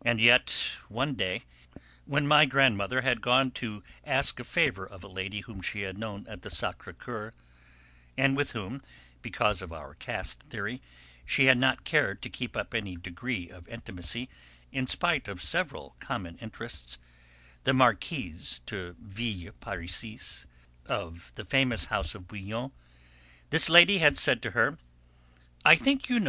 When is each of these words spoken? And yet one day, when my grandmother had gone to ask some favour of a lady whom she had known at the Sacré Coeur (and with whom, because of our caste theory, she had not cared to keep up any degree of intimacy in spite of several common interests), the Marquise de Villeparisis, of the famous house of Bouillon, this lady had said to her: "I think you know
And 0.00 0.18
yet 0.18 0.50
one 0.88 1.12
day, 1.12 1.42
when 2.06 2.26
my 2.26 2.46
grandmother 2.46 3.02
had 3.02 3.20
gone 3.20 3.50
to 3.50 3.82
ask 4.02 4.38
some 4.38 4.46
favour 4.46 4.86
of 4.86 5.04
a 5.04 5.08
lady 5.08 5.40
whom 5.40 5.60
she 5.60 5.82
had 5.82 5.98
known 5.98 6.26
at 6.26 6.40
the 6.40 6.48
Sacré 6.48 6.96
Coeur 6.96 7.34
(and 8.16 8.34
with 8.34 8.52
whom, 8.52 8.80
because 9.20 9.60
of 9.60 9.74
our 9.74 9.92
caste 9.92 10.44
theory, 10.48 10.80
she 11.26 11.44
had 11.44 11.58
not 11.58 11.84
cared 11.84 12.22
to 12.22 12.30
keep 12.30 12.56
up 12.56 12.72
any 12.72 12.96
degree 12.96 13.50
of 13.50 13.68
intimacy 13.68 14.30
in 14.72 14.86
spite 14.86 15.28
of 15.28 15.42
several 15.42 15.96
common 16.00 16.38
interests), 16.38 16.96
the 17.64 17.74
Marquise 17.74 18.62
de 18.64 18.94
Villeparisis, 18.94 20.46
of 20.86 21.30
the 21.34 21.44
famous 21.44 21.84
house 21.84 22.14
of 22.14 22.26
Bouillon, 22.26 22.72
this 23.50 23.68
lady 23.68 23.98
had 23.98 24.16
said 24.16 24.40
to 24.40 24.52
her: 24.52 24.78
"I 25.62 25.76
think 25.76 26.08
you 26.08 26.20
know 26.20 26.28